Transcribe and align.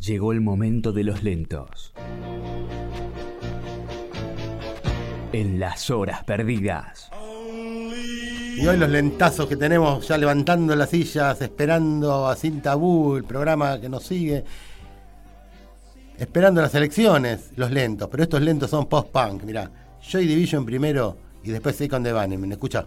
Llegó 0.00 0.32
el 0.32 0.40
momento 0.40 0.92
de 0.92 1.02
los 1.02 1.24
lentos. 1.24 1.92
En 5.32 5.58
las 5.58 5.90
horas 5.90 6.22
perdidas. 6.24 7.10
Y 8.56 8.66
hoy 8.66 8.76
los 8.76 8.88
lentazos 8.88 9.48
que 9.48 9.56
tenemos 9.56 10.06
ya 10.06 10.16
levantando 10.16 10.74
las 10.76 10.90
sillas, 10.90 11.42
esperando 11.42 12.28
a 12.28 12.36
Sin 12.36 12.60
Tabú, 12.62 13.16
el 13.16 13.24
programa 13.24 13.80
que 13.80 13.88
nos 13.88 14.04
sigue. 14.04 14.44
Esperando 16.16 16.62
las 16.62 16.74
elecciones, 16.76 17.50
los 17.56 17.70
lentos. 17.72 18.08
Pero 18.08 18.22
estos 18.22 18.40
lentos 18.40 18.70
son 18.70 18.86
post-punk, 18.86 19.42
mirá. 19.42 19.70
Joy 20.00 20.26
Division 20.26 20.64
primero 20.64 21.16
y 21.42 21.50
después 21.50 21.74
Second 21.74 22.06
the. 22.06 22.38
¿Me 22.38 22.54
escucha? 22.54 22.86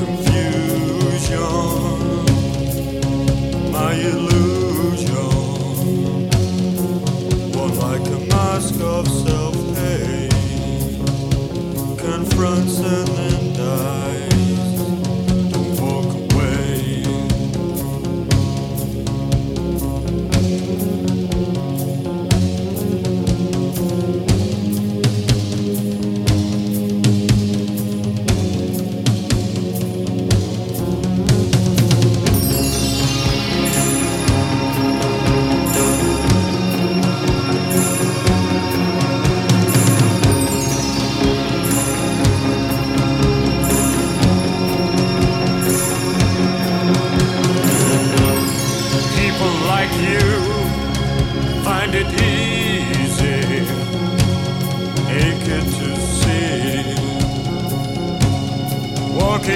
can 0.00 0.29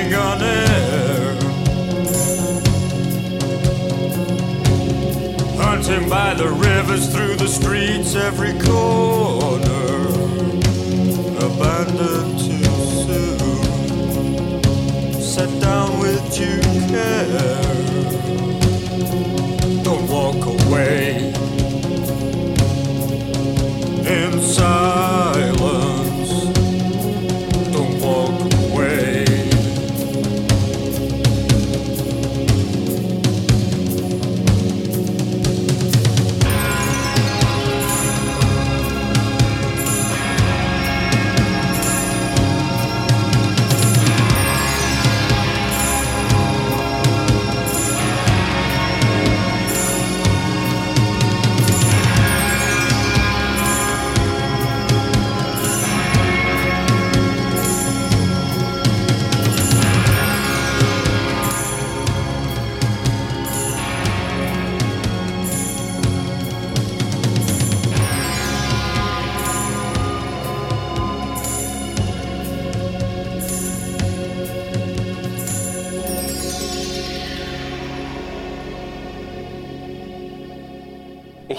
walking 0.04 0.14
on 0.14 0.42
air, 0.42 1.34
hunting 5.56 6.08
by 6.08 6.34
the 6.34 6.48
rivers 6.48 7.12
through 7.12 7.36
the 7.36 7.48
streets, 7.48 8.14
every 8.14 8.52
corner, 8.60 10.08
abandoned 11.44 12.53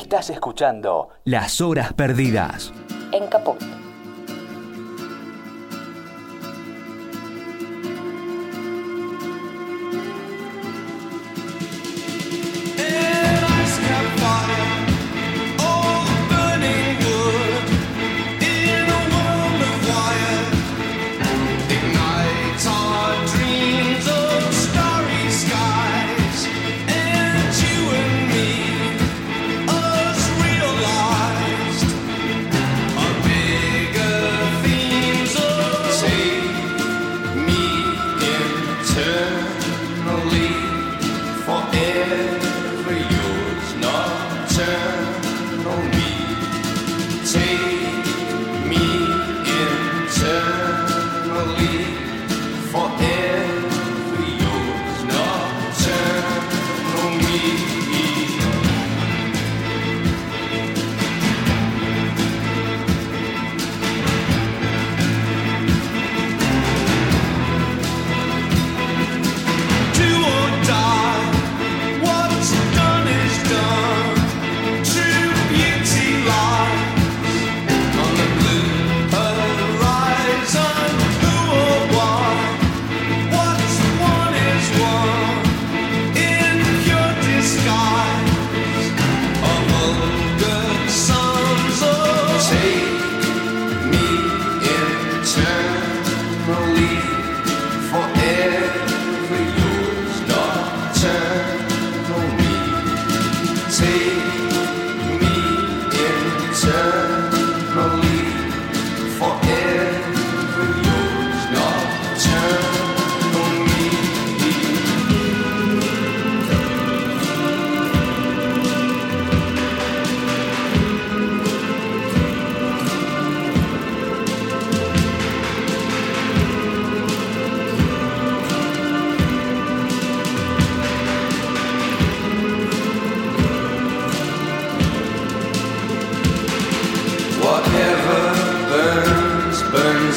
Estás 0.06 0.30
escuchando 0.30 1.10
Las 1.24 1.62
Horas 1.62 1.92
Perdidas. 1.94 2.72
En 3.12 3.26
Caput. 3.26 3.60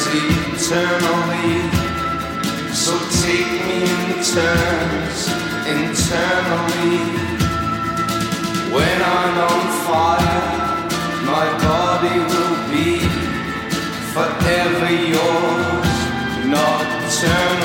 Eternally. 0.06 1.54
So 2.72 2.92
take 3.24 3.52
me 3.68 3.82
in 3.82 4.22
turns 4.22 5.20
internally. 5.76 6.98
When 8.74 8.98
I'm 9.02 9.36
on 9.50 9.62
fire, 9.86 10.88
my 11.32 11.46
body 11.66 12.16
will 12.30 12.58
be 12.72 12.90
forever 14.14 14.90
yours, 15.14 15.98
not 16.46 16.86
me. 17.10 17.57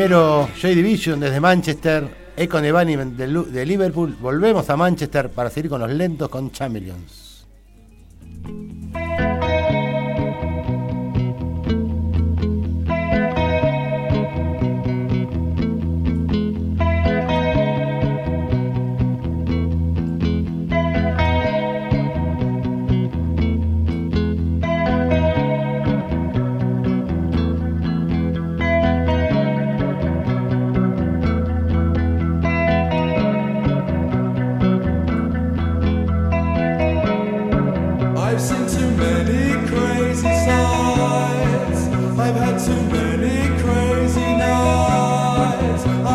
Primero 0.00 0.48
Joy 0.58 0.74
Division 0.76 1.20
desde 1.20 1.40
Manchester, 1.40 2.32
Econ 2.34 2.64
Lu- 3.28 3.44
de 3.44 3.66
Liverpool. 3.66 4.16
Volvemos 4.18 4.70
a 4.70 4.74
Manchester 4.74 5.28
para 5.28 5.50
seguir 5.50 5.68
con 5.68 5.78
los 5.78 5.90
lentos 5.90 6.30
con 6.30 6.50
Chameleons. 6.50 7.29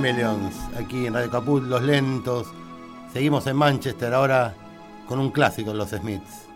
Chameleons, 0.00 0.54
aquí 0.78 1.06
en 1.06 1.12
Radio 1.12 1.30
Caput, 1.30 1.62
los 1.62 1.82
lentos. 1.82 2.46
Seguimos 3.12 3.46
en 3.46 3.56
Manchester 3.56 4.14
ahora 4.14 4.54
con 5.06 5.18
un 5.18 5.30
clásico, 5.30 5.74
los 5.74 5.90
Smiths. 5.90 6.49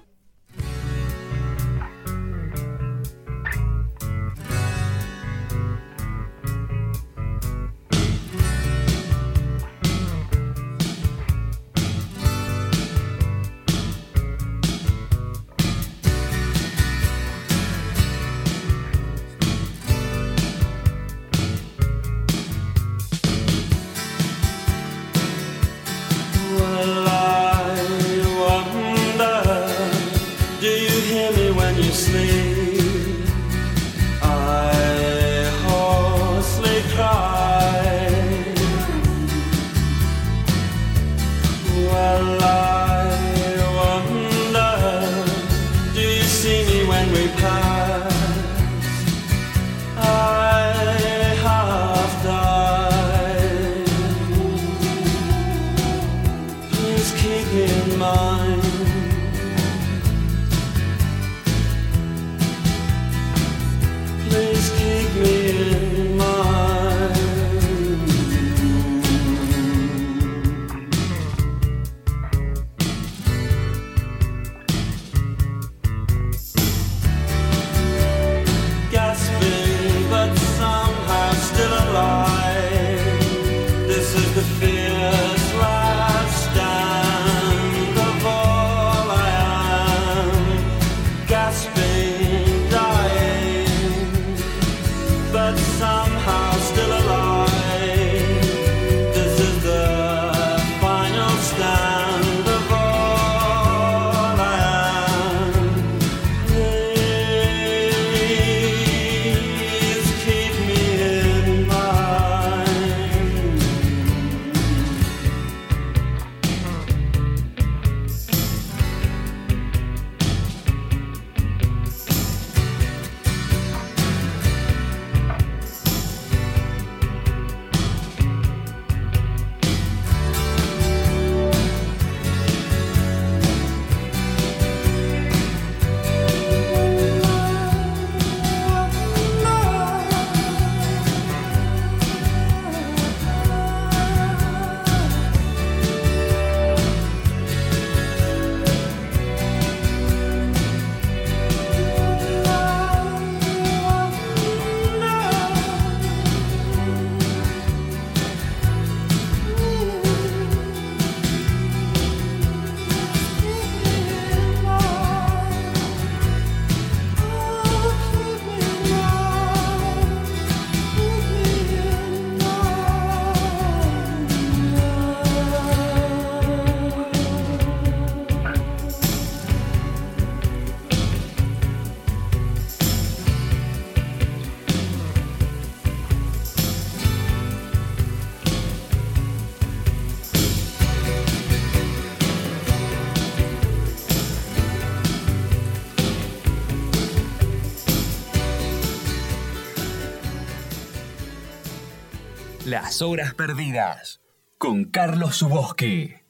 Horas 203.02 203.34
perdidas 203.34 204.20
con 204.58 204.84
Carlos 204.84 205.36
Suboski. 205.36 206.23